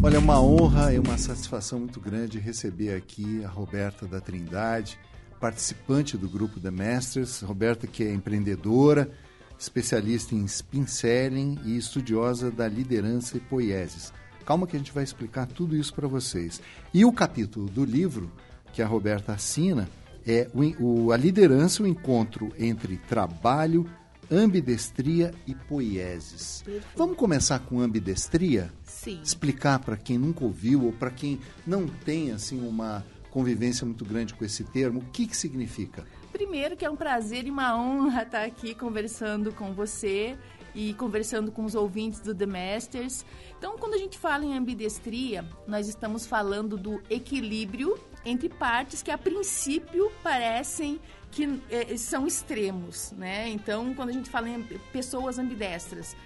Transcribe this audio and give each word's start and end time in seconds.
Olha, 0.00 0.16
é 0.16 0.18
uma 0.18 0.40
honra 0.40 0.92
e 0.92 1.00
uma 1.00 1.18
satisfação 1.18 1.80
muito 1.80 1.98
grande 1.98 2.38
receber 2.38 2.94
aqui 2.94 3.44
a 3.44 3.48
Roberta 3.48 4.06
da 4.06 4.20
Trindade, 4.20 4.96
participante 5.40 6.16
do 6.16 6.28
grupo 6.28 6.60
The 6.60 6.70
Masters. 6.70 7.40
Roberta, 7.40 7.88
que 7.88 8.04
é 8.04 8.14
empreendedora, 8.14 9.10
especialista 9.58 10.32
em 10.32 10.44
spin 10.44 10.86
selling 10.86 11.58
e 11.64 11.76
estudiosa 11.76 12.52
da 12.52 12.68
liderança 12.68 13.36
e 13.36 13.40
poieses. 13.40 14.12
Calma 14.44 14.66
que 14.66 14.76
a 14.76 14.78
gente 14.78 14.92
vai 14.92 15.04
explicar 15.04 15.46
tudo 15.46 15.76
isso 15.76 15.94
para 15.94 16.06
vocês. 16.06 16.60
E 16.92 17.04
o 17.04 17.12
capítulo 17.12 17.68
do 17.68 17.84
livro 17.84 18.30
que 18.72 18.82
a 18.82 18.86
Roberta 18.86 19.32
assina 19.32 19.88
é 20.26 20.48
o, 20.52 21.06
o, 21.06 21.12
a 21.12 21.16
liderança, 21.16 21.82
o 21.82 21.86
encontro 21.86 22.52
entre 22.58 22.96
trabalho, 22.96 23.88
ambidestria 24.30 25.32
e 25.46 25.54
poieses. 25.54 26.62
Perfeito. 26.64 26.86
Vamos 26.96 27.16
começar 27.16 27.58
com 27.60 27.80
ambidestria? 27.80 28.72
Sim. 28.84 29.20
Explicar 29.22 29.78
para 29.78 29.96
quem 29.96 30.18
nunca 30.18 30.44
ouviu 30.44 30.84
ou 30.84 30.92
para 30.92 31.10
quem 31.10 31.38
não 31.66 31.86
tem 31.86 32.32
assim 32.32 32.66
uma 32.66 33.04
convivência 33.30 33.84
muito 33.84 34.04
grande 34.04 34.32
com 34.32 34.44
esse 34.44 34.62
termo, 34.62 35.00
o 35.00 35.04
que, 35.06 35.26
que 35.26 35.36
significa? 35.36 36.04
Primeiro 36.32 36.76
que 36.76 36.84
é 36.84 36.90
um 36.90 36.96
prazer 36.96 37.46
e 37.46 37.50
uma 37.50 37.76
honra 37.76 38.22
estar 38.22 38.44
aqui 38.44 38.74
conversando 38.74 39.52
com 39.52 39.72
você 39.72 40.36
e 40.74 40.92
conversando 40.94 41.52
com 41.52 41.64
os 41.64 41.74
ouvintes 41.74 42.20
do 42.20 42.34
The 42.34 42.46
Masters. 42.46 43.24
Então, 43.58 43.78
quando 43.78 43.94
a 43.94 43.98
gente 43.98 44.18
fala 44.18 44.44
em 44.44 44.56
ambidestria, 44.56 45.44
nós 45.66 45.88
estamos 45.88 46.26
falando 46.26 46.76
do 46.76 47.02
equilíbrio 47.08 47.98
entre 48.24 48.48
partes 48.48 49.02
que 49.02 49.10
a 49.10 49.18
princípio 49.18 50.10
parecem 50.22 51.00
que 51.30 51.60
eh, 51.70 51.96
são 51.96 52.26
extremos, 52.26 53.12
né? 53.12 53.48
Então, 53.48 53.94
quando 53.94 54.10
a 54.10 54.12
gente 54.12 54.30
fala 54.30 54.48
em 54.48 54.62
pessoas 54.92 55.38
ambidestras, 55.38 56.16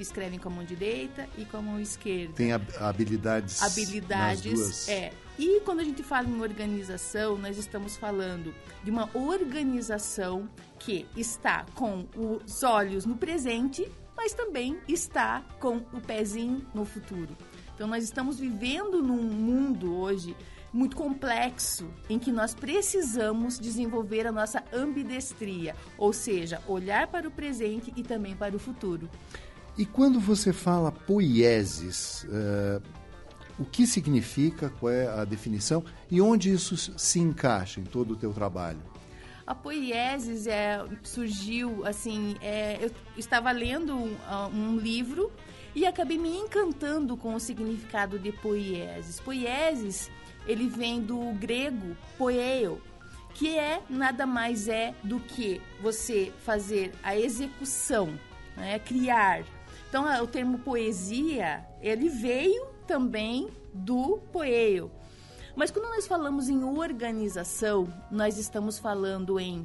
que 0.00 0.02
escrevem 0.02 0.38
com 0.38 0.48
a 0.48 0.52
mão 0.52 0.64
direita 0.64 1.28
e 1.36 1.44
com 1.44 1.58
a 1.58 1.62
mão 1.62 1.78
esquerda. 1.78 2.32
Tem 2.32 2.52
habilidades. 2.52 3.62
Habilidades, 3.62 4.88
é. 4.88 5.12
E 5.40 5.58
quando 5.60 5.80
a 5.80 5.84
gente 5.84 6.02
fala 6.02 6.28
em 6.28 6.38
organização, 6.38 7.38
nós 7.38 7.56
estamos 7.56 7.96
falando 7.96 8.54
de 8.84 8.90
uma 8.90 9.08
organização 9.14 10.46
que 10.78 11.06
está 11.16 11.64
com 11.74 12.06
os 12.14 12.62
olhos 12.62 13.06
no 13.06 13.16
presente, 13.16 13.90
mas 14.14 14.34
também 14.34 14.78
está 14.86 15.40
com 15.58 15.78
o 15.94 16.00
pezinho 16.06 16.66
no 16.74 16.84
futuro. 16.84 17.34
Então 17.74 17.88
nós 17.88 18.04
estamos 18.04 18.38
vivendo 18.38 19.02
num 19.02 19.22
mundo 19.22 19.96
hoje 19.96 20.36
muito 20.70 20.94
complexo 20.94 21.88
em 22.10 22.18
que 22.18 22.30
nós 22.30 22.54
precisamos 22.54 23.58
desenvolver 23.58 24.26
a 24.26 24.32
nossa 24.32 24.62
ambidestria, 24.70 25.74
ou 25.96 26.12
seja, 26.12 26.60
olhar 26.68 27.06
para 27.06 27.26
o 27.26 27.30
presente 27.30 27.90
e 27.96 28.02
também 28.02 28.36
para 28.36 28.54
o 28.54 28.58
futuro. 28.58 29.08
E 29.78 29.86
quando 29.86 30.20
você 30.20 30.52
fala 30.52 30.92
poieses, 30.92 32.24
uh, 32.24 32.99
o 33.58 33.64
que 33.64 33.86
significa, 33.86 34.70
qual 34.80 34.92
é 34.92 35.06
a 35.06 35.24
definição 35.24 35.84
e 36.10 36.20
onde 36.20 36.50
isso 36.50 36.76
se 36.76 37.20
encaixa 37.20 37.80
em 37.80 37.84
todo 37.84 38.12
o 38.12 38.16
teu 38.16 38.32
trabalho? 38.32 38.80
A 39.46 39.54
poieses 39.54 40.46
é, 40.46 40.84
surgiu, 41.02 41.84
assim, 41.84 42.36
é, 42.40 42.78
eu 42.80 42.90
estava 43.16 43.50
lendo 43.50 43.96
um, 43.96 44.16
um 44.52 44.76
livro 44.76 45.30
e 45.74 45.86
acabei 45.86 46.18
me 46.18 46.36
encantando 46.36 47.16
com 47.16 47.34
o 47.34 47.40
significado 47.40 48.18
de 48.18 48.30
poieses. 48.30 49.18
Poieses 49.18 50.10
ele 50.46 50.68
vem 50.68 51.00
do 51.00 51.32
grego 51.32 51.96
poeio, 52.16 52.80
que 53.34 53.56
é 53.56 53.80
nada 53.88 54.26
mais 54.26 54.68
é 54.68 54.94
do 55.02 55.20
que 55.20 55.60
você 55.80 56.32
fazer 56.44 56.92
a 57.02 57.16
execução, 57.16 58.18
né, 58.56 58.78
criar. 58.78 59.44
Então, 59.88 60.04
o 60.22 60.26
termo 60.26 60.58
poesia, 60.58 61.64
ele 61.80 62.08
veio 62.08 62.68
também 62.90 63.48
do 63.72 64.18
poeio. 64.32 64.90
Mas 65.54 65.70
quando 65.70 65.88
nós 65.94 66.08
falamos 66.08 66.48
em 66.48 66.64
organização, 66.64 67.86
nós 68.10 68.36
estamos 68.36 68.80
falando 68.80 69.38
em 69.38 69.64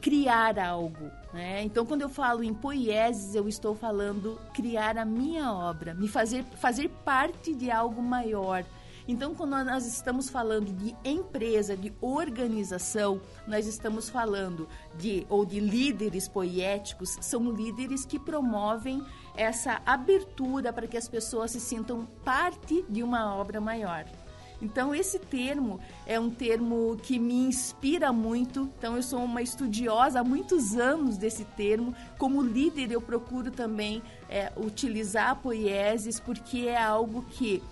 criar 0.00 0.58
algo. 0.58 1.08
Né? 1.32 1.62
Então, 1.62 1.86
quando 1.86 2.02
eu 2.02 2.08
falo 2.08 2.42
em 2.42 2.52
poieses, 2.52 3.36
eu 3.36 3.48
estou 3.48 3.76
falando 3.76 4.40
criar 4.52 4.98
a 4.98 5.04
minha 5.04 5.52
obra, 5.52 5.94
me 5.94 6.08
fazer, 6.08 6.42
fazer 6.60 6.88
parte 7.04 7.54
de 7.54 7.70
algo 7.70 8.02
maior, 8.02 8.64
então, 9.08 9.34
quando 9.34 9.64
nós 9.64 9.86
estamos 9.86 10.28
falando 10.28 10.70
de 10.70 10.94
empresa, 11.02 11.74
de 11.74 11.90
organização, 11.98 13.18
nós 13.46 13.66
estamos 13.66 14.10
falando 14.10 14.68
de 14.98 15.26
ou 15.30 15.46
de 15.46 15.58
líderes 15.60 16.28
poéticos, 16.28 17.16
são 17.22 17.50
líderes 17.50 18.04
que 18.04 18.18
promovem 18.18 19.02
essa 19.34 19.80
abertura 19.86 20.74
para 20.74 20.86
que 20.86 20.98
as 20.98 21.08
pessoas 21.08 21.52
se 21.52 21.60
sintam 21.60 22.06
parte 22.22 22.84
de 22.86 23.02
uma 23.02 23.34
obra 23.34 23.62
maior. 23.62 24.04
Então, 24.60 24.94
esse 24.94 25.18
termo 25.18 25.80
é 26.04 26.20
um 26.20 26.28
termo 26.28 26.98
que 27.02 27.18
me 27.18 27.46
inspira 27.46 28.12
muito. 28.12 28.68
Então, 28.76 28.96
eu 28.96 29.02
sou 29.02 29.24
uma 29.24 29.40
estudiosa 29.40 30.20
há 30.20 30.24
muitos 30.24 30.74
anos 30.74 31.16
desse 31.16 31.44
termo. 31.44 31.94
Como 32.18 32.42
líder, 32.42 32.90
eu 32.90 33.00
procuro 33.00 33.50
também 33.50 34.02
é, 34.28 34.52
utilizar 34.56 35.30
a 35.30 35.34
poieses, 35.34 36.20
porque 36.20 36.66
é 36.66 36.76
algo 36.76 37.22
que 37.30 37.62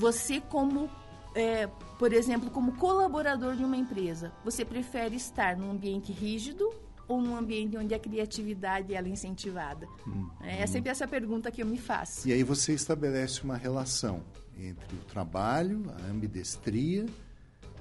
você 0.00 0.40
como, 0.40 0.88
é, 1.34 1.66
por 1.98 2.12
exemplo, 2.14 2.50
como 2.50 2.72
colaborador 2.76 3.54
de 3.54 3.62
uma 3.62 3.76
empresa, 3.76 4.32
você 4.42 4.64
prefere 4.64 5.14
estar 5.14 5.58
num 5.58 5.70
ambiente 5.70 6.10
rígido 6.10 6.72
ou 7.06 7.20
num 7.20 7.36
ambiente 7.36 7.76
onde 7.76 7.94
a 7.94 7.98
criatividade 7.98 8.94
ela 8.94 9.06
é 9.06 9.10
incentivada? 9.10 9.86
Hum, 10.06 10.30
é, 10.40 10.62
é 10.62 10.66
sempre 10.66 10.90
essa 10.90 11.06
pergunta 11.06 11.50
que 11.50 11.60
eu 11.62 11.66
me 11.66 11.76
faço. 11.76 12.26
E 12.26 12.32
aí 12.32 12.42
você 12.42 12.72
estabelece 12.72 13.42
uma 13.42 13.58
relação 13.58 14.22
entre 14.58 14.96
o 14.96 15.04
trabalho, 15.04 15.84
a 16.02 16.10
ambidestria 16.10 17.04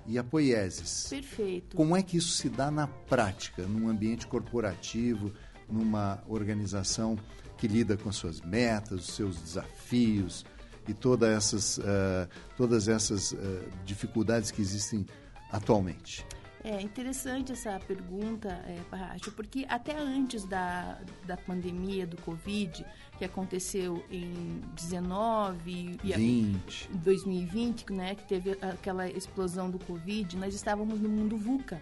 e 0.05 0.17
a 0.17 0.23
poieses. 0.23 1.07
Perfeito. 1.09 1.77
Como 1.77 1.95
é 1.95 2.03
que 2.03 2.17
isso 2.17 2.33
se 2.33 2.49
dá 2.49 2.69
na 2.69 2.87
prática, 2.87 3.65
num 3.65 3.87
ambiente 3.87 4.27
corporativo, 4.27 5.31
numa 5.69 6.21
organização 6.27 7.17
que 7.57 7.67
lida 7.67 7.95
com 7.95 8.11
suas 8.11 8.41
metas, 8.41 9.07
os 9.07 9.15
seus 9.15 9.39
desafios, 9.39 10.45
e 10.89 10.93
todas 10.93 11.29
essas, 11.29 11.77
uh, 11.77 12.27
todas 12.57 12.87
essas 12.87 13.31
uh, 13.31 13.37
dificuldades 13.85 14.49
que 14.49 14.61
existem 14.61 15.05
atualmente? 15.51 16.25
É 16.61 16.81
interessante 16.81 17.53
essa 17.53 17.79
pergunta, 17.79 18.49
é, 18.67 18.77
Parracho, 18.89 19.31
porque 19.31 19.65
até 19.69 19.97
antes 19.97 20.43
da, 20.43 20.99
da 21.25 21.37
pandemia 21.37 22.05
do 22.05 22.17
Covid, 22.17 22.85
que 23.17 23.23
aconteceu 23.23 24.03
em 24.11 24.61
19 24.75 25.97
e 26.03 26.13
20. 26.13 26.89
2020, 26.95 27.93
né, 27.93 28.15
que 28.15 28.27
teve 28.27 28.51
aquela 28.61 29.09
explosão 29.09 29.71
do 29.71 29.79
Covid, 29.79 30.35
nós 30.35 30.53
estávamos 30.53 30.99
no 30.99 31.07
mundo 31.07 31.37
VUCA, 31.37 31.81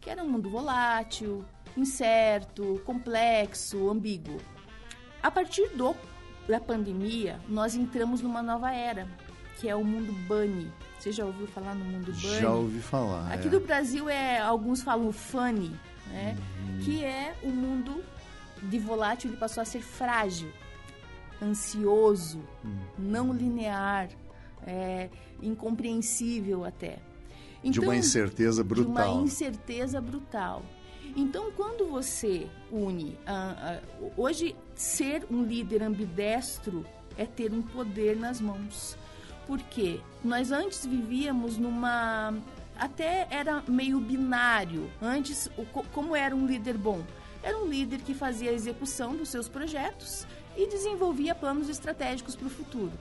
que 0.00 0.08
era 0.08 0.22
um 0.22 0.30
mundo 0.30 0.48
volátil, 0.48 1.44
incerto, 1.76 2.80
complexo, 2.86 3.90
ambíguo. 3.90 4.38
A 5.22 5.30
partir 5.30 5.68
do 5.76 5.94
da 6.48 6.58
pandemia, 6.58 7.38
nós 7.48 7.74
entramos 7.74 8.22
numa 8.22 8.42
nova 8.42 8.72
era, 8.72 9.06
que 9.58 9.68
é 9.68 9.76
o 9.76 9.84
mundo 9.84 10.12
bunny. 10.26 10.72
Você 10.98 11.12
já 11.12 11.24
ouviu 11.24 11.46
falar 11.46 11.74
no 11.74 11.84
mundo 11.84 12.10
bunny? 12.12 12.40
Já 12.40 12.50
ouvi 12.50 12.80
falar. 12.80 13.32
Aqui 13.32 13.48
é. 13.48 13.50
do 13.50 13.60
Brasil 13.60 14.08
é 14.08 14.38
alguns 14.40 14.82
falam 14.82 15.12
funny, 15.12 15.78
né? 16.10 16.36
Uhum. 16.36 16.78
Que 16.80 17.04
é 17.04 17.36
o 17.42 17.50
mundo 17.50 18.02
de 18.62 18.78
volátil, 18.78 19.30
ele 19.30 19.36
passou 19.36 19.60
a 19.60 19.64
ser 19.64 19.82
frágil, 19.82 20.50
ansioso, 21.40 22.42
uhum. 22.64 22.78
não 22.98 23.32
linear, 23.32 24.08
é, 24.66 25.10
incompreensível 25.42 26.64
até. 26.64 26.98
Então, 27.62 27.70
de 27.70 27.80
uma 27.80 27.86
então, 27.86 27.94
incerteza 27.94 28.64
brutal. 28.64 28.84
De 28.84 28.90
uma 28.90 29.22
incerteza 29.22 30.00
brutal. 30.00 30.62
Então, 31.18 31.50
quando 31.50 31.84
você 31.84 32.48
une. 32.70 33.18
Uh, 33.26 34.04
uh, 34.04 34.12
hoje, 34.16 34.54
ser 34.76 35.26
um 35.28 35.42
líder 35.42 35.82
ambidestro 35.82 36.86
é 37.16 37.26
ter 37.26 37.52
um 37.52 37.60
poder 37.60 38.16
nas 38.16 38.40
mãos. 38.40 38.96
Porque 39.44 39.98
nós 40.22 40.52
antes 40.52 40.86
vivíamos 40.86 41.58
numa. 41.58 42.32
Até 42.78 43.26
era 43.32 43.64
meio 43.66 43.98
binário. 43.98 44.88
Antes, 45.02 45.50
o, 45.58 45.64
como 45.92 46.14
era 46.14 46.36
um 46.36 46.46
líder 46.46 46.78
bom? 46.78 47.02
Era 47.42 47.58
um 47.58 47.66
líder 47.66 48.00
que 48.02 48.14
fazia 48.14 48.50
a 48.50 48.54
execução 48.54 49.16
dos 49.16 49.28
seus 49.28 49.48
projetos 49.48 50.24
e 50.56 50.68
desenvolvia 50.68 51.34
planos 51.34 51.68
estratégicos 51.68 52.36
para 52.36 52.46
o 52.46 52.50
futuro. 52.50 52.92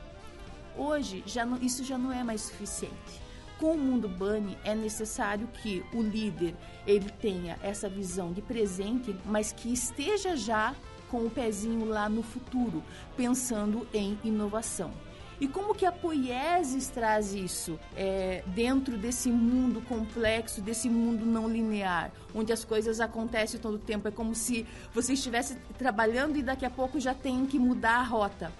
Hoje, 0.75 1.21
já 1.27 1.45
não, 1.45 1.57
isso 1.61 1.83
já 1.83 1.99
não 1.99 2.11
é 2.11 2.23
mais 2.23 2.41
suficiente 2.41 3.26
com 3.59 3.73
o 3.73 3.77
mundo 3.77 4.07
Bunny 4.07 4.57
é 4.63 4.75
necessário 4.75 5.47
que 5.47 5.83
o 5.93 6.01
líder 6.01 6.55
ele 6.85 7.09
tenha 7.09 7.57
essa 7.61 7.89
visão 7.89 8.31
de 8.31 8.41
presente, 8.41 9.15
mas 9.25 9.51
que 9.51 9.71
esteja 9.71 10.35
já 10.35 10.75
com 11.09 11.25
o 11.25 11.29
pezinho 11.29 11.85
lá 11.85 12.09
no 12.09 12.21
futuro, 12.21 12.83
pensando 13.15 13.87
em 13.93 14.17
inovação. 14.23 14.91
E 15.39 15.47
como 15.47 15.75
que 15.75 15.85
a 15.85 15.91
poiesis 15.91 16.87
traz 16.87 17.33
isso 17.33 17.79
é, 17.95 18.43
dentro 18.47 18.97
desse 18.97 19.29
mundo 19.29 19.81
complexo, 19.81 20.61
desse 20.61 20.89
mundo 20.89 21.25
não 21.25 21.47
linear, 21.47 22.11
onde 22.33 22.51
as 22.51 22.65
coisas 22.65 22.99
acontecem 22.99 23.59
todo 23.59 23.75
o 23.75 23.79
tempo? 23.79 24.07
É 24.07 24.11
como 24.11 24.33
se 24.33 24.65
você 24.91 25.13
estivesse 25.13 25.55
trabalhando 25.77 26.37
e 26.37 26.41
daqui 26.41 26.65
a 26.65 26.71
pouco 26.71 26.99
já 26.99 27.13
tem 27.13 27.45
que 27.45 27.59
mudar 27.59 27.99
a 27.99 28.03
rota. 28.03 28.51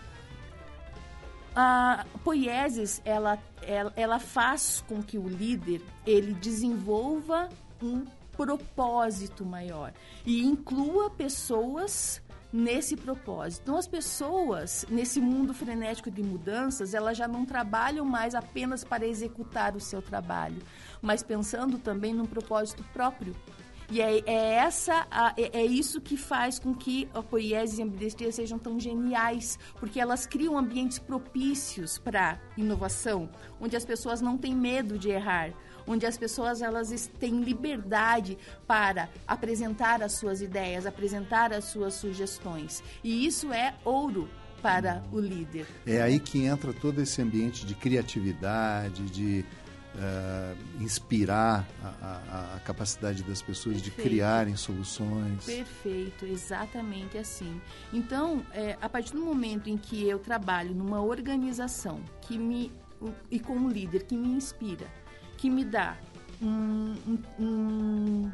A 1.59 2.06
poiesis, 2.24 3.01
ela, 3.04 3.39
ela, 3.63 3.92
ela 3.95 4.19
faz 4.19 4.83
com 4.88 5.01
que 5.01 5.18
o 5.18 5.27
líder 5.27 5.81
ele 6.06 6.31
desenvolva 6.33 7.50
um 7.81 8.06
propósito 8.33 9.44
maior 9.44 9.92
e 10.24 10.45
inclua 10.45 11.09
pessoas 11.09 12.21
nesse 12.54 12.95
propósito. 12.95 13.63
Então, 13.63 13.75
as 13.75 13.88
pessoas, 13.88 14.86
nesse 14.88 15.19
mundo 15.19 15.51
frenético 15.51 16.12
de 16.12 16.21
mudanças, 16.21 16.94
elas 16.94 17.18
já 17.18 17.27
não 17.27 17.44
trabalham 17.44 18.06
mais 18.06 18.36
apenas 18.36 18.83
para 18.83 19.07
executar 19.07 19.75
o 19.75 19.80
seu 19.80 20.00
trabalho, 20.00 20.62
mas 21.01 21.24
pensando 21.24 21.80
também 21.80 22.13
num 22.13 22.27
propósito 22.27 22.83
próprio. 22.94 23.36
E 23.89 24.01
é, 24.01 24.19
é 24.25 24.54
essa, 24.56 25.07
é, 25.38 25.62
é, 25.62 25.66
isso 25.66 26.01
que 26.01 26.18
faz 26.18 26.60
com 26.60 26.74
que 26.74 27.07
a 27.13 27.24
poiesia 27.24 27.80
e 27.80 27.81
a 27.81 27.86
ambidestria 27.86 28.31
sejam 28.34 28.60
tão 28.60 28.78
geniais, 28.78 29.57
porque 29.80 30.00
elas 30.00 30.25
criam 30.25 30.57
ambientes 30.57 31.00
propícios 31.00 31.98
para 31.98 32.39
inovação, 32.57 33.30
onde 33.62 33.78
as 33.78 33.86
pessoas 33.86 34.19
não 34.19 34.38
têm 34.38 34.54
medo 34.54 34.98
de 34.98 35.10
errar, 35.10 35.54
onde 35.88 36.06
as 36.06 36.18
pessoas 36.18 36.62
elas 36.62 37.10
têm 37.18 37.39
liberdade 37.42 38.38
para 38.68 39.10
apresentar 39.25 40.04
as 40.04 40.13
suas 40.13 40.42
ideias, 40.42 40.86
apresentar 40.86 41.54
as 41.54 41.66
suas 41.66 41.94
sugestões. 41.94 42.83
E 43.01 43.25
isso 43.25 43.54
é 43.54 43.74
ouro 43.86 44.30
para 44.62 45.01
o 45.13 45.19
líder. 45.19 45.66
É 45.86 46.01
aí 46.01 46.19
que 46.19 46.44
entra 46.44 46.74
todo 46.74 47.01
esse 47.01 47.22
ambiente 47.22 47.66
de 47.66 47.74
criatividade, 47.74 49.04
de 49.04 49.45
uh, 49.98 50.84
inspirar 50.84 51.68
a, 51.84 51.88
a, 51.88 52.56
a, 52.56 52.60
capacidade 52.60 53.24
das 53.24 53.42
pessoas 53.42 53.82
Perfeito. 53.82 53.98
de 53.98 54.10
criarem 54.10 54.56
soluções. 54.56 55.44
Perfeito, 55.46 56.26
exatamente 56.26 57.18
assim. 57.18 57.60
Então, 57.92 58.46
é, 58.54 58.78
a 58.82 58.88
partir 58.88 59.14
do 59.14 59.22
momento 59.22 59.70
em 59.70 59.78
que 59.78 60.08
eu 60.08 60.20
trabalho 60.20 60.74
numa 60.74 61.02
organização 61.02 62.00
que 62.22 62.38
me 62.38 62.72
e 63.30 63.40
com 63.40 63.54
um 63.54 63.70
líder 63.70 64.04
que 64.04 64.16
me 64.16 64.30
inspira, 64.30 64.88
que 65.38 65.50
me 65.50 65.64
dá 65.64 65.98
um, 66.42 66.96
um, 67.40 68.32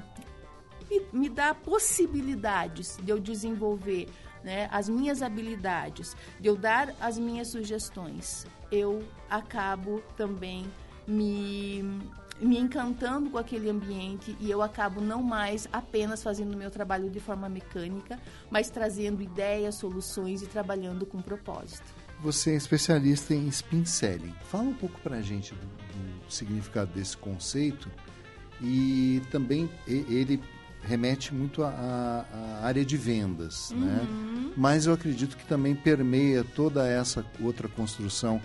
me, 0.89 1.01
me 1.11 1.29
dá 1.29 1.53
possibilidades 1.53 2.97
de 3.01 3.09
eu 3.09 3.19
desenvolver 3.19 4.07
né, 4.41 4.69
as 4.71 4.87
minhas 4.87 5.21
habilidades, 5.21 6.15
de 6.39 6.47
eu 6.47 6.55
dar 6.55 6.93
as 6.99 7.17
minhas 7.17 7.49
sugestões, 7.49 8.45
eu 8.71 9.03
acabo 9.29 10.01
também 10.15 10.65
me, 11.07 11.83
me 12.39 12.57
encantando 12.57 13.29
com 13.29 13.37
aquele 13.37 13.69
ambiente 13.69 14.35
e 14.39 14.49
eu 14.49 14.61
acabo 14.61 15.01
não 15.01 15.21
mais 15.21 15.67
apenas 15.71 16.23
fazendo 16.23 16.53
o 16.53 16.57
meu 16.57 16.71
trabalho 16.71 17.09
de 17.09 17.19
forma 17.19 17.47
mecânica, 17.49 18.19
mas 18.49 18.69
trazendo 18.69 19.21
ideias, 19.21 19.75
soluções 19.75 20.41
e 20.41 20.47
trabalhando 20.47 21.05
com 21.05 21.21
propósito. 21.21 21.85
Você 22.21 22.51
é 22.51 22.55
especialista 22.55 23.33
em 23.33 23.47
spin 23.47 23.85
selling. 23.85 24.33
Fala 24.45 24.63
um 24.63 24.73
pouco 24.73 24.99
para 25.01 25.17
a 25.17 25.21
gente 25.21 25.53
do, 25.53 25.65
do 25.65 26.31
significado 26.31 26.91
desse 26.93 27.17
conceito 27.17 27.89
e 28.61 29.21
também 29.29 29.69
ele 29.87 30.41
remete 30.83 31.33
muito 31.33 31.63
à, 31.63 32.25
área 32.61 32.83
de 32.83 32.97
vendas, 32.97 33.71
né? 33.71 33.77
uhum. 33.77 34.47
né? 34.47 34.53
Mas 34.55 34.85
eu 34.85 34.93
acredito 34.93 35.35
que 35.35 35.45
também 35.45 35.75
permeia 35.75 36.43
toda 36.43 36.87
essa 36.87 37.25
outra 37.39 37.67
construção 37.67 38.41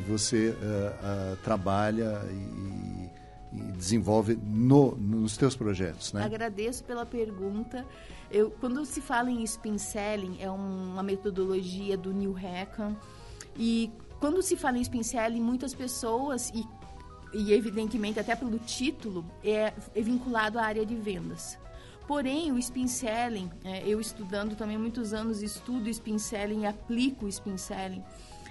que 0.00 0.10
você 0.10 0.50
uh, 0.50 0.52
uh, 0.52 1.36
trabalha 1.38 2.20
e, 2.30 3.08
e 3.56 3.62
desenvolve 3.72 4.36
no, 4.36 4.94
nos 4.96 5.36
teus 5.36 5.56
projetos, 5.56 6.12
né? 6.12 6.22
Agradeço 6.22 6.84
pela 6.84 7.06
pergunta. 7.06 7.84
Eu, 8.30 8.50
quando 8.50 8.84
se 8.84 9.00
fala 9.00 9.30
em 9.30 9.42
spin 9.44 9.78
selling, 9.78 10.36
é 10.40 10.50
uma 10.50 11.02
metodologia 11.02 11.96
do 11.96 12.12
Neil 12.12 12.36
Hackham 12.36 12.94
e 13.56 13.90
quando 14.20 14.42
se 14.42 14.56
fala 14.56 14.76
em 14.76 14.82
spin 14.82 15.02
selling, 15.02 15.40
muitas 15.40 15.74
pessoas 15.74 16.52
e, 16.54 16.66
e 17.32 17.52
evidentemente 17.52 18.20
até 18.20 18.36
pelo 18.36 18.58
título 18.58 19.24
é, 19.42 19.72
é 19.94 20.02
vinculado 20.02 20.58
à 20.58 20.64
área 20.64 20.84
de 20.84 20.94
vendas. 20.94 21.58
Porém, 22.06 22.52
o 22.52 22.58
spin 22.58 22.86
selling, 22.86 23.50
é, 23.64 23.82
eu 23.86 24.00
estudando 24.00 24.54
também 24.54 24.76
muitos 24.76 25.14
anos, 25.14 25.42
estudo 25.42 25.88
spin 25.88 26.18
selling 26.18 26.62
e 26.62 26.66
aplico 26.66 27.24
o 27.24 27.28
spin 27.28 27.56
selling 27.56 28.02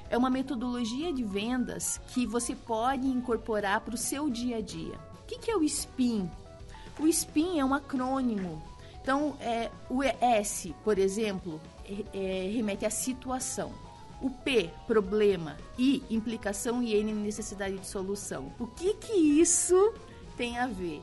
é 0.10 0.18
uma 0.18 0.30
metodologia 0.30 1.12
de 1.12 1.24
vendas 1.24 2.00
que 2.14 2.26
você 2.26 2.56
pode 2.56 3.08
incorporar 3.08 3.82
para 3.82 3.96
o 3.96 3.98
seu 3.98 4.30
dia 4.30 4.58
a 4.58 4.62
dia. 4.62 4.96
O 5.22 5.26
que, 5.26 5.40
que 5.40 5.52
é 5.52 5.56
o 5.56 5.68
SPIN? 5.68 6.30
O 7.00 7.08
SPIN 7.08 7.60
é 7.60 7.66
um 7.66 7.74
acrônimo. 7.74 8.62
Então, 9.02 9.36
é, 9.40 9.70
o 9.90 10.02
S, 10.04 10.74
por 10.84 10.98
exemplo, 10.98 11.60
é, 11.84 12.46
é, 12.48 12.52
remete 12.52 12.86
à 12.86 12.90
situação. 12.90 13.72
O 14.22 14.30
P, 14.30 14.72
problema. 14.88 15.58
I, 15.78 16.02
implicação 16.10 16.82
e 16.82 16.96
N, 16.96 17.14
necessidade 17.14 17.78
de 17.78 17.86
solução. 17.86 18.52
O 18.58 18.66
que 18.66 18.94
que 18.96 19.14
isso 19.14 19.94
tem 20.38 20.58
a 20.58 20.68
ver? 20.68 21.02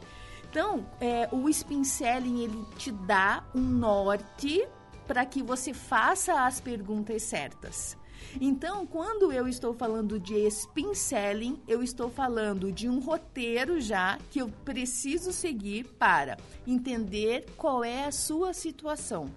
Então, 0.50 0.84
é, 1.00 1.28
o 1.31 1.48
spin 1.48 1.84
selling, 1.84 2.43
ele 2.43 2.66
te 2.76 2.90
dá 2.90 3.44
um 3.55 3.60
norte 3.60 4.66
para 5.06 5.25
que 5.25 5.43
você 5.43 5.72
faça 5.72 6.44
as 6.46 6.60
perguntas 6.60 7.22
certas. 7.22 7.96
Então, 8.40 8.87
quando 8.87 9.32
eu 9.32 9.46
estou 9.46 9.75
falando 9.75 10.19
de 10.19 10.34
spin 10.46 10.94
selling, 10.94 11.60
eu 11.69 11.82
estou 11.82 12.08
falando 12.08 12.72
de 12.72 12.88
um 12.88 12.99
roteiro 12.99 13.81
já 13.81 14.19
que 14.31 14.40
eu 14.40 14.49
preciso 14.64 15.32
seguir 15.32 15.84
para 15.99 16.37
entender 16.66 17.46
qual 17.56 17.84
é 17.84 18.06
a 18.06 18.12
sua 18.12 18.52
situação. 18.52 19.31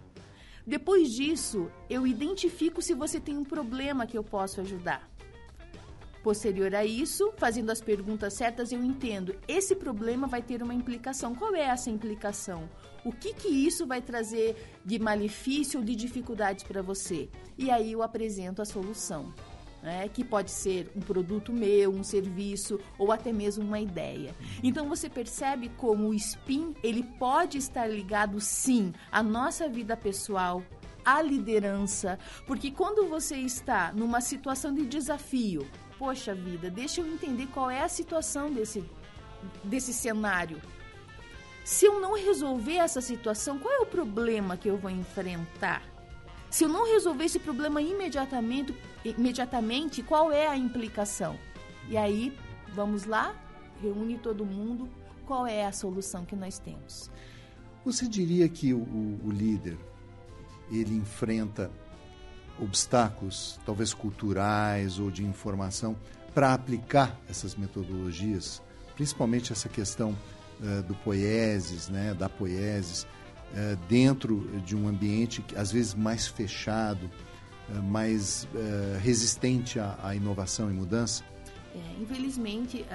Depois 0.66 1.12
disso, 1.12 1.70
eu 1.90 2.08
identifico 2.08 2.82
se 2.82 2.94
você 2.94 3.20
tem 3.20 3.38
um 3.38 3.44
problema 3.44 4.08
que 4.08 4.18
eu 4.18 4.24
posso 4.24 4.62
ajudar. 4.62 5.08
Posterior 6.24 6.74
a 6.74 6.84
isso, 6.84 7.32
fazendo 7.38 7.70
as 7.70 7.80
perguntas 7.82 8.34
certas, 8.34 8.72
eu 8.72 8.84
entendo. 8.84 9.36
Esse 9.48 9.76
problema 9.76 10.26
vai 10.26 10.42
ter 10.42 10.64
uma 10.64 10.74
implicação. 10.74 11.36
Qual 11.36 11.54
é 11.54 11.62
essa 11.62 11.92
implicação? 11.92 12.68
O 13.06 13.12
que, 13.12 13.36
que 13.36 13.48
isso 13.48 13.86
vai 13.86 14.02
trazer 14.02 14.80
de 14.84 14.98
malefício 14.98 15.80
ou 15.80 15.86
de 15.86 15.96
dificuldades 15.96 16.64
para 16.64 16.82
você? 16.82 17.30
E 17.56 17.70
aí 17.70 17.92
eu 17.92 18.02
apresento 18.02 18.64
a 18.64 18.66
solução. 18.66 19.32
Né, 19.84 20.10
que 20.10 20.24
pode 20.24 20.50
ser 20.50 20.92
um 20.96 21.00
produto 21.00 21.54
meu, 21.54 21.92
um 21.92 22.04
serviço 22.04 22.80
ou 22.98 23.12
até 23.12 23.32
mesmo 23.32 23.64
uma 23.64 23.80
ideia. 23.80 24.34
Então 24.64 24.90
você 24.90 25.08
percebe 25.08 25.70
como 25.78 26.08
o 26.08 26.14
spin 26.16 26.74
ele 26.82 27.04
pode 27.20 27.60
estar 27.60 27.86
ligado 27.86 28.42
sim 28.42 28.92
à 29.12 29.22
nossa 29.22 29.70
vida 29.70 29.96
pessoal, 29.96 30.64
à 31.06 31.22
liderança, 31.22 32.18
porque 32.48 32.72
quando 32.72 33.08
você 33.08 33.36
está 33.36 33.94
numa 33.94 34.22
situação 34.22 34.74
de 34.74 34.88
desafio, 34.88 35.68
poxa 36.00 36.34
vida, 36.34 36.72
deixa 36.72 37.02
eu 37.02 37.06
entender 37.06 37.46
qual 37.54 37.70
é 37.70 37.84
a 37.84 37.88
situação 37.88 38.52
desse, 38.52 38.84
desse 39.64 39.94
cenário. 39.94 40.60
Se 41.66 41.88
eu 41.88 42.00
não 42.00 42.14
resolver 42.14 42.76
essa 42.76 43.02
situação, 43.02 43.58
qual 43.58 43.74
é 43.74 43.80
o 43.80 43.88
problema 43.88 44.56
que 44.56 44.70
eu 44.70 44.78
vou 44.78 44.92
enfrentar? 44.92 45.82
Se 46.48 46.64
eu 46.64 46.70
não 46.70 46.86
resolver 46.86 47.26
esse 47.26 47.40
problema 47.40 47.82
imediatamente, 47.82 48.76
imediatamente 49.04 50.04
qual 50.04 50.32
é 50.32 50.46
a 50.48 50.56
implicação? 50.56 51.40
E 51.90 51.98
aí, 51.98 52.38
vamos 52.76 53.06
lá, 53.06 53.36
reúne 53.82 54.16
todo 54.20 54.46
mundo, 54.46 54.88
qual 55.26 55.48
é 55.48 55.66
a 55.66 55.72
solução 55.72 56.24
que 56.24 56.36
nós 56.36 56.60
temos? 56.60 57.10
Você 57.84 58.08
diria 58.08 58.48
que 58.48 58.72
o, 58.72 58.84
o 59.26 59.32
líder 59.32 59.76
ele 60.72 60.94
enfrenta 60.94 61.72
obstáculos, 62.60 63.60
talvez 63.66 63.92
culturais 63.92 65.00
ou 65.00 65.10
de 65.10 65.26
informação, 65.26 65.98
para 66.32 66.54
aplicar 66.54 67.20
essas 67.28 67.56
metodologias, 67.56 68.62
principalmente 68.96 69.52
essa 69.52 69.68
questão 69.68 70.16
uh, 70.62 70.84
do 70.84 70.96
poieses, 70.96 71.90
né, 71.90 72.14
da 72.14 72.30
poieses, 72.30 73.04
uh, 73.04 73.76
dentro 73.88 74.42
de 74.66 74.76
um 74.76 74.88
ambiente 74.88 75.44
às 75.56 75.72
vezes 75.72 75.94
mais 75.94 76.28
fechado, 76.28 77.10
uh, 77.70 77.82
mais 77.84 78.48
resistente 79.02 79.80
à, 79.80 80.14
inovação 80.16 80.70
e 80.70 80.74
mudança? 80.74 81.24
É, 81.74 82.02
infelizmente, 82.02 82.86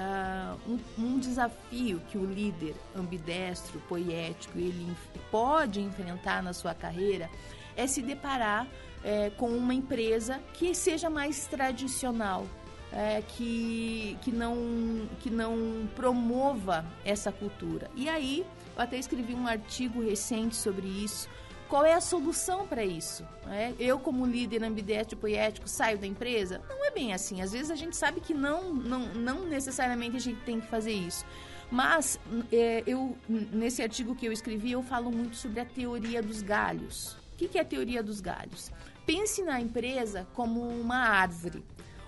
um, 0.67 0.79
um, 0.99 1.19
desafio 1.19 2.01
que 2.09 2.17
o 2.17 2.25
líder 2.25 2.75
ambidestro, 2.97 3.79
poético, 3.81 4.59
ele 4.59 4.97
pode 5.31 5.83
enfrentar 5.83 6.43
na 6.43 6.55
sua 6.55 6.73
carreira 6.73 7.29
é 7.77 7.87
se 7.87 8.01
deparar 8.03 8.67
é, 9.03 9.31
com 9.31 9.51
uma 9.51 9.75
empresa 9.75 10.41
que 10.55 10.75
seja 10.75 11.09
mais 11.09 11.47
tradicional, 11.47 12.47
é, 12.93 13.23
que, 13.23 14.17
que, 14.23 14.33
não, 14.33 15.09
que 15.21 15.31
não 15.31 15.89
promova 15.95 16.85
essa 17.05 17.31
cultura. 17.31 17.91
E 17.95 18.09
aí, 18.09 18.45
eu 18.77 18.83
até 18.83 18.99
escrevi 18.99 19.35
um 19.35 19.47
artigo 19.47 20.03
recente 20.03 20.57
sobre 20.57 20.87
isso, 20.87 21.29
qual 21.71 21.85
é 21.85 21.95
a 21.95 22.01
solução 22.01 22.67
para 22.67 22.85
isso? 22.85 23.25
É, 23.49 23.73
eu, 23.79 23.97
como 24.01 24.27
líder 24.27 24.65
ambidestro 24.65 25.17
poético, 25.17 25.69
saio 25.69 25.99
da 25.99 26.07
empresa? 26.07 26.61
Não 26.69 26.85
é 26.85 26.91
bem 26.91 27.13
assim. 27.13 27.41
Às 27.43 27.53
vezes 27.53 27.71
a 27.71 27.77
gente 27.77 27.97
sabe 27.97 28.21
que 28.21 28.35
não, 28.35 28.75
não, 28.75 29.15
não 29.15 29.47
necessariamente 29.47 30.17
a 30.17 30.21
gente 30.21 30.41
tem 30.41 30.61
que 30.61 30.67
fazer 30.67 30.93
isso. 30.93 31.25
Mas 31.71 32.19
é, 32.51 32.83
eu, 32.85 33.17
nesse 33.29 33.81
artigo 33.81 34.17
que 34.17 34.27
eu 34.27 34.33
escrevi, 34.33 34.73
eu 34.73 34.83
falo 34.83 35.13
muito 35.13 35.37
sobre 35.37 35.61
a 35.61 35.65
teoria 35.65 36.21
dos 36.21 36.43
galhos. 36.43 37.13
O 37.35 37.37
que, 37.37 37.47
que 37.47 37.57
é 37.57 37.61
a 37.61 37.65
teoria 37.65 38.03
dos 38.03 38.21
galhos? 38.21 38.73
Pense 39.07 39.41
na 39.43 39.61
empresa 39.61 40.27
como 40.35 40.67
uma 40.67 40.97
árvore, 40.97 41.63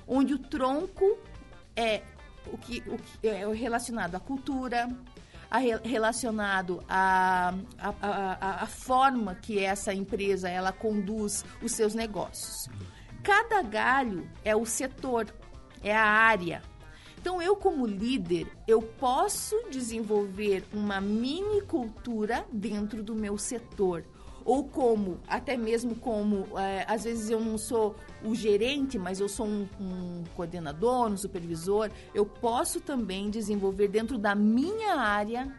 onde 0.07 0.35
o 0.35 0.39
tronco 0.39 1.19
é 1.77 2.03
o 2.47 2.59
que, 2.59 2.83
o 2.87 2.99
que 2.99 3.29
é 3.29 3.47
relacionado 3.53 4.15
à 4.15 4.21
cultura, 4.21 4.89
a, 5.51 5.59
relacionado 5.59 6.83
à 6.89 7.55
a, 7.79 7.95
a, 8.01 8.65
a, 8.65 8.67
forma 8.67 9.35
que 9.35 9.59
essa 9.59 9.93
empresa 9.93 10.49
ela 10.49 10.73
conduz 10.73 11.45
os 11.63 11.73
seus 11.73 11.95
negócios. 11.95 12.69
Cada 13.23 13.63
galho 13.63 14.29
é 14.45 14.57
o 14.57 14.65
setor, 14.65 15.33
é 15.83 15.95
a 15.95 16.05
área. 16.05 16.63
Então, 17.21 17.41
eu 17.41 17.55
como 17.55 17.87
líder, 17.87 18.49
eu 18.67 18.83
posso 18.83 19.55
desenvolver 19.71 20.65
uma 20.73 21.01
mini 21.01 21.63
cultura 21.63 22.45
dentro 22.53 23.01
do 23.01 23.15
meu 23.15 23.39
setor 23.39 24.05
ou 24.45 24.65
como, 24.65 25.21
até 25.27 25.57
mesmo 25.57 25.95
como, 25.95 26.47
é, 26.59 26.85
às 26.89 27.05
vezes 27.05 27.31
eu 27.31 27.41
não 27.41 27.57
sou 27.57 27.97
o 28.25 28.35
gerente, 28.35 28.99
mas 28.99 29.21
eu 29.21 29.29
sou 29.29 29.47
um, 29.47 29.69
um, 29.81 30.25
coordenador, 30.35 31.09
um 31.09 31.17
supervisor, 31.17 31.91
eu 32.15 32.25
posso 32.27 32.81
também 32.81 33.31
desenvolver 33.31 33.89
dentro 33.89 34.19
da 34.19 34.35
minha 34.35 34.95
área 34.95 35.53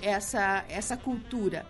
essa, 0.00 0.64
essa 0.68 0.96
cultura. 0.96 1.66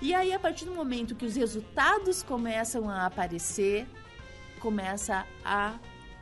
E 0.00 0.14
aí, 0.14 0.32
a 0.32 0.38
partir 0.38 0.66
do 0.66 0.74
momento 0.74 1.14
que 1.14 1.24
os 1.24 1.36
resultados 1.36 2.22
começam 2.22 2.88
a 2.88 3.06
aparecer, 3.06 3.86
começa 4.60 5.24
a 5.44 5.78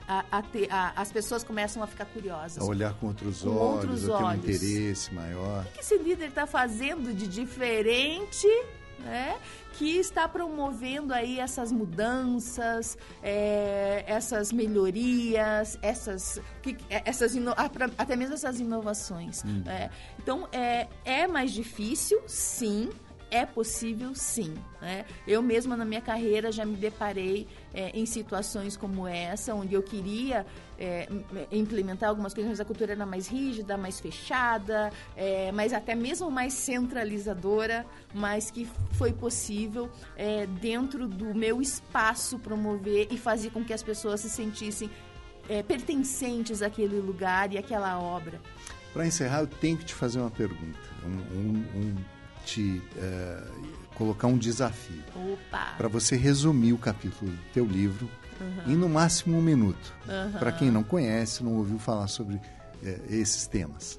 a, 0.07 0.25
a 0.31 0.43
ter, 0.43 0.71
a, 0.71 0.93
as 0.97 1.11
pessoas 1.11 1.43
começam 1.43 1.83
a 1.83 1.87
ficar 1.87 2.05
curiosas. 2.07 2.59
A 2.59 2.65
olhar 2.65 2.93
com 2.95 3.07
outros 3.07 3.43
com 3.43 3.57
olhos, 3.57 4.07
outros 4.07 4.11
a 4.11 4.19
ter 4.19 4.25
um 4.25 4.35
interesse 4.35 5.15
maior. 5.15 5.65
O 5.65 5.73
que 5.73 5.81
esse 5.81 5.97
líder 5.97 6.29
está 6.29 6.47
fazendo 6.47 7.15
de 7.15 7.27
diferente 7.27 8.47
né, 9.01 9.39
que 9.73 9.99
está 9.99 10.29
promovendo 10.29 11.13
aí 11.13 11.41
essas 11.41 11.73
mudanças, 11.73 12.97
é, 13.23 14.05
essas 14.07 14.53
melhorias, 14.53 15.79
essas, 15.83 16.41
que, 16.63 16.77
é, 16.89 17.03
essas 17.05 17.35
ino, 17.35 17.53
até 17.99 18.17
mesmo 18.17 18.35
essas 18.35 18.61
inovações. 18.61 19.43
Hum. 19.45 19.63
É, 19.67 19.91
então, 20.19 20.49
é, 20.53 20.89
é 21.05 21.27
mais 21.27 21.53
difícil, 21.53 22.23
sim, 22.27 22.91
é 23.35 23.45
possível 23.45 24.14
sim. 24.14 24.55
Né? 24.81 25.05
Eu 25.26 25.43
mesma 25.43 25.76
na 25.76 25.85
minha 25.85 26.00
carreira 26.00 26.53
já 26.53 26.64
me 26.64 26.76
deparei 26.76 27.49
é, 27.75 27.91
em 27.91 28.07
situações 28.07 28.76
como 28.76 29.09
essa, 29.09 29.53
onde 29.53 29.75
eu 29.75 29.83
queria 29.83 30.47
é, 30.79 31.09
implementar 31.50 32.11
algumas 32.11 32.33
coisas, 32.33 32.50
mas 32.50 32.61
a 32.61 32.64
cultura 32.64 32.93
era 32.93 33.05
mais 33.05 33.26
rígida, 33.26 33.76
mais 33.76 33.99
fechada, 33.99 34.93
é, 35.17 35.50
mas 35.50 35.73
até 35.73 35.97
mesmo 35.97 36.31
mais 36.31 36.53
centralizadora, 36.53 37.85
mas 38.14 38.53
que 38.53 38.69
foi 38.93 39.12
possível 39.12 39.91
é, 40.17 40.47
dentro 40.47 41.09
do 41.09 41.35
meu 41.35 41.61
espaço 41.61 42.38
promover 42.38 43.09
e 43.11 43.19
fazer 43.19 43.50
com 43.50 43.64
que 43.64 43.73
as 43.73 43.83
pessoas 43.83 44.21
se 44.21 44.31
sentissem 44.31 44.88
é, 45.49 45.61
pertencentes 45.61 46.62
àquele 46.62 47.00
lugar 47.00 47.53
e 47.53 47.59
àquela 47.59 47.99
obra. 48.00 48.41
Para 48.93 49.05
encerrar, 49.05 49.41
eu 49.41 49.49
tenho 49.49 49.76
que 49.76 49.85
te 49.87 49.95
fazer 49.95 50.21
uma 50.21 50.31
pergunta. 50.31 50.79
Um, 51.05 51.37
um, 51.37 51.81
um 51.81 51.97
te 52.45 52.83
uh, 52.97 53.95
colocar 53.95 54.27
um 54.27 54.39
desafio. 54.39 55.03
Para 55.77 55.89
você 55.89 56.17
resumir 56.17 56.73
o 56.73 56.79
capítulo 56.79 57.31
do 57.31 57.43
teu 57.53 57.65
livro 57.65 58.09
uhum. 58.41 58.73
em 58.73 58.77
no 58.77 58.89
máximo 58.89 59.39
um 59.39 59.43
minuto. 59.43 59.93
Uhum. 60.07 60.39
Para 60.39 60.53
quem 60.53 60.71
não 60.71 60.83
conhece, 60.83 61.43
não 61.43 61.55
ouviu 61.55 61.79
falar 61.79 62.09
sobre 62.09 62.37
uh, 62.37 62.41
esses 63.09 63.47
temas. 63.47 63.99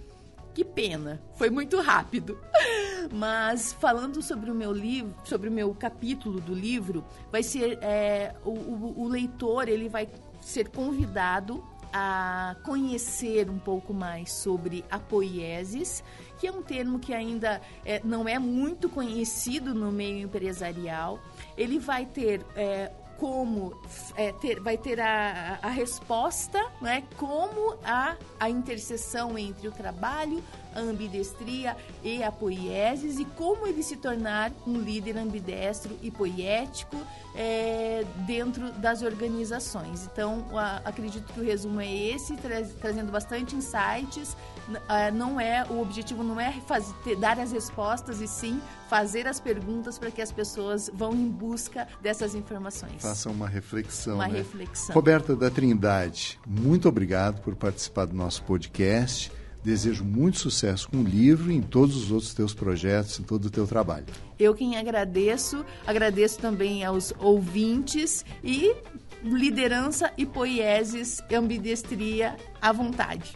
Que 0.53 0.63
pena, 0.63 1.21
foi 1.35 1.49
muito 1.49 1.81
rápido. 1.81 2.39
Mas 3.13 3.73
falando 3.73 4.21
sobre 4.21 4.49
o 4.49 4.55
meu 4.55 4.71
livro, 4.71 5.13
sobre 5.23 5.49
o 5.49 5.51
meu 5.51 5.73
capítulo 5.75 6.39
do 6.39 6.55
livro, 6.55 7.03
vai 7.31 7.43
ser 7.43 7.77
é, 7.81 8.33
o, 8.43 8.51
o, 8.51 9.01
o 9.03 9.07
leitor 9.07 9.67
ele 9.67 9.87
vai 9.89 10.07
ser 10.41 10.69
convidado 10.69 11.63
a 11.97 12.57
conhecer 12.63 13.49
um 13.49 13.57
pouco 13.57 13.93
mais 13.93 14.31
sobre 14.31 14.83
a 14.91 14.99
poieses, 14.99 16.03
que 16.37 16.47
é 16.47 16.51
um 16.51 16.61
termo 16.61 16.99
que 16.99 17.13
ainda 17.13 17.61
é, 17.85 18.01
não 18.03 18.27
é 18.27 18.37
muito 18.39 18.89
conhecido 18.89 19.73
no 19.73 19.91
meio 19.91 20.19
empresarial. 20.19 21.19
Ele 21.57 21.79
vai 21.79 22.05
ter 22.05 22.45
é, 22.55 22.91
como 23.17 23.73
é, 24.15 24.31
ter, 24.33 24.59
vai 24.59 24.77
ter 24.77 24.99
a, 24.99 25.59
a, 25.61 25.69
resposta, 25.69 26.63
né, 26.81 27.03
como 27.17 27.77
a, 27.83 28.15
a 28.39 28.49
interseção 28.49 29.37
entre 29.37 29.67
o 29.67 29.71
trabalho, 29.71 30.43
a 30.75 30.79
ambidestria 30.79 31.75
e 32.03 32.21
a 32.21 32.31
poieses 32.31 33.17
e 33.17 33.25
como 33.25 33.65
ele 33.65 33.81
se 33.81 33.95
tornar 33.95 34.51
um 34.67 34.79
líder 34.79 35.17
ambidestro 35.17 35.97
e 36.01 36.11
poético 36.11 36.97
é, 37.35 38.05
dentro 38.25 38.71
das 38.73 39.01
organizações. 39.01 40.07
Então, 40.11 40.45
a, 40.53 40.77
acredito 40.85 41.31
que 41.33 41.39
o 41.39 41.43
resumo 41.43 41.81
é 41.81 41.93
esse, 41.93 42.35
tra 42.37 42.63
trazendo 42.79 43.11
bastante 43.11 43.55
insights. 43.55 44.35
Uh, 44.67 45.13
não 45.13 45.39
é 45.39 45.63
o 45.69 45.79
objetivo 45.79 46.23
não 46.23 46.41
é 46.41 46.51
fazer, 46.65 46.95
ter, 47.03 47.15
dar 47.15 47.39
as 47.39 47.51
respostas 47.51 48.19
e 48.19 48.27
sim 48.27 48.59
fazer 48.89 49.27
as 49.27 49.39
perguntas 49.39 49.99
para 49.99 50.09
que 50.09 50.21
as 50.23 50.31
pessoas 50.31 50.89
vão 50.91 51.13
em 51.13 51.29
busca 51.29 51.87
dessas 52.01 52.33
informações. 52.33 53.01
Façam 53.01 53.31
uma 53.31 53.47
reflexão. 53.47 54.15
Uma 54.15 54.27
né? 54.27 54.39
reflexão. 54.39 54.95
Roberta 54.95 55.35
da 55.35 55.51
Trindade, 55.51 56.39
muito 56.47 56.89
obrigado 56.89 57.41
por 57.41 57.55
participar 57.55 58.05
do 58.05 58.15
nosso 58.15 58.41
podcast. 58.43 59.31
Desejo 59.65 60.05
muito 60.05 60.37
sucesso 60.37 60.87
com 60.87 60.97
o 60.97 61.03
livro 61.03 61.51
e 61.51 61.55
em 61.55 61.61
todos 61.61 61.95
os 61.95 62.11
outros 62.11 62.35
teus 62.35 62.53
projetos, 62.53 63.19
em 63.19 63.23
todo 63.23 63.45
o 63.45 63.49
teu 63.49 63.65
trabalho. 63.65 64.05
Eu 64.37 64.53
quem 64.53 64.77
agradeço, 64.77 65.65
agradeço 65.87 66.37
também 66.37 66.83
aos 66.83 67.11
ouvintes 67.17 68.23
e 68.43 68.75
liderança 69.23 70.13
e 70.19 70.23
poieses, 70.23 71.19
ambidestria 71.33 72.37
à 72.61 72.71
vontade. 72.71 73.35